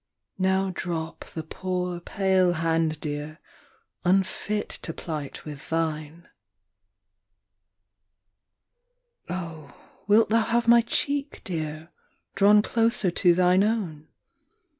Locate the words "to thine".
13.11-13.63